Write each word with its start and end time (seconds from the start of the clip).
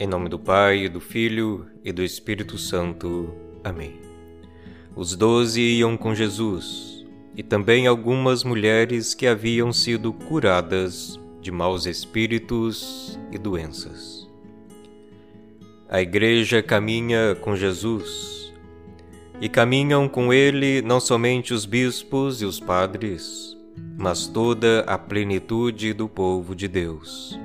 Em 0.00 0.06
nome 0.06 0.30
do 0.30 0.38
Pai, 0.38 0.88
do 0.88 0.98
Filho 0.98 1.66
e 1.84 1.92
do 1.92 2.02
Espírito 2.02 2.56
Santo. 2.56 3.34
Amém. 3.62 4.00
Os 4.96 5.14
doze 5.14 5.60
iam 5.60 5.94
com 5.94 6.14
Jesus, 6.14 7.04
e 7.36 7.42
também 7.42 7.86
algumas 7.86 8.42
mulheres 8.42 9.12
que 9.12 9.26
haviam 9.26 9.74
sido 9.74 10.10
curadas 10.14 11.20
de 11.42 11.50
maus 11.50 11.84
espíritos 11.84 13.20
e 13.30 13.36
doenças. 13.36 14.26
A 15.86 16.00
Igreja 16.00 16.62
caminha 16.62 17.36
com 17.38 17.54
Jesus, 17.54 18.54
e 19.38 19.50
caminham 19.50 20.08
com 20.08 20.32
ele 20.32 20.80
não 20.80 20.98
somente 20.98 21.52
os 21.52 21.66
bispos 21.66 22.40
e 22.40 22.46
os 22.46 22.58
padres, 22.58 23.54
mas 23.98 24.26
toda 24.26 24.80
a 24.86 24.96
plenitude 24.96 25.92
do 25.92 26.08
povo 26.08 26.54
de 26.54 26.68
Deus. 26.68 27.38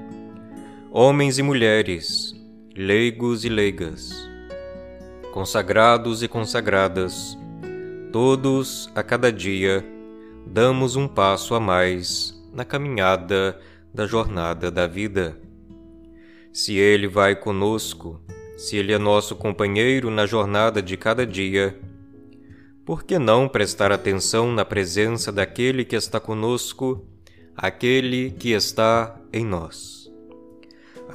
Homens 0.90 1.38
e 1.38 1.44
mulheres, 1.44 2.35
leigos 2.78 3.46
e 3.46 3.50
leigas, 3.50 4.12
consagrados 5.32 6.22
e 6.22 6.28
consagradas, 6.28 7.38
todos 8.12 8.92
a 8.94 9.02
cada 9.02 9.32
dia 9.32 9.82
damos 10.46 10.98
um 10.98 11.08
passo 11.08 11.56
a 11.56 11.60
mais 11.60 12.38
na 12.52 12.66
caminhada 12.66 13.58
da 13.94 14.06
jornada 14.06 14.70
da 14.70 14.88
vida. 14.88 15.40
Se 16.52 16.76
Ele 16.76 17.08
vai 17.08 17.34
conosco, 17.34 18.22
se 18.58 18.76
Ele 18.76 18.92
é 18.92 18.98
nosso 18.98 19.38
companheiro 19.38 20.12
na 20.12 20.26
jornada 20.26 20.82
de 20.82 20.98
cada 20.98 21.26
dia, 21.26 21.80
por 22.86 23.06
que 23.06 23.18
não 23.18 23.48
prestar 23.48 23.94
atenção 23.94 24.52
na 24.52 24.66
presença 24.66 25.32
daquele 25.32 25.86
que 25.86 25.96
está 25.96 26.20
conosco, 26.20 27.08
aquele 27.56 28.32
que 28.32 28.52
está 28.52 29.18
em 29.32 29.46
nós? 29.46 30.05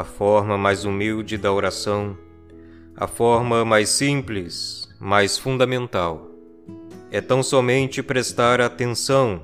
A 0.01 0.05
forma 0.05 0.57
mais 0.57 0.87
humilde 0.87 1.37
da 1.37 1.53
oração, 1.53 2.17
a 2.97 3.07
forma 3.07 3.67
mais 3.67 3.91
simples, 3.91 4.89
mais 4.99 5.37
fundamental, 5.37 6.27
é 7.11 7.21
tão 7.21 7.43
somente 7.43 8.03
prestar 8.03 8.63
atenção 8.63 9.43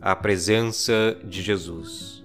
à 0.00 0.14
presença 0.14 1.18
de 1.24 1.42
Jesus. 1.42 2.24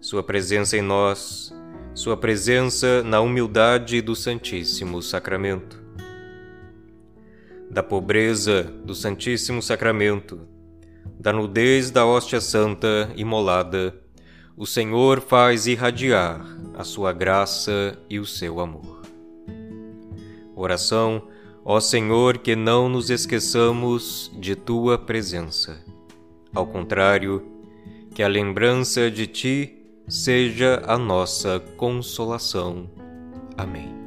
Sua 0.00 0.22
presença 0.22 0.76
em 0.76 0.80
nós, 0.80 1.52
Sua 1.92 2.16
presença 2.16 3.02
na 3.02 3.20
humildade 3.20 4.00
do 4.00 4.14
Santíssimo 4.14 5.02
Sacramento 5.02 5.84
da 7.68 7.82
pobreza 7.82 8.62
do 8.62 8.94
Santíssimo 8.94 9.60
Sacramento, 9.60 10.46
da 11.18 11.32
nudez 11.32 11.90
da 11.90 12.06
hóstia 12.06 12.40
santa 12.40 13.10
imolada, 13.16 14.06
o 14.56 14.64
Senhor 14.64 15.20
faz 15.20 15.66
irradiar 15.66 16.40
a 16.76 16.84
sua 16.84 17.12
graça 17.12 17.98
e 18.08 18.20
o 18.20 18.26
seu 18.26 18.60
amor. 18.60 19.02
Oração, 20.54 21.22
ó 21.64 21.80
Senhor, 21.80 22.38
que 22.38 22.54
não 22.54 22.88
nos 22.88 23.10
esqueçamos 23.10 24.30
de 24.38 24.54
tua 24.54 24.98
presença. 24.98 25.82
Ao 26.54 26.66
contrário, 26.66 27.42
que 28.14 28.22
a 28.22 28.28
lembrança 28.28 29.10
de 29.10 29.26
ti 29.26 29.76
seja 30.08 30.82
a 30.86 30.96
nossa 30.96 31.58
consolação. 31.76 32.88
Amém. 33.56 34.05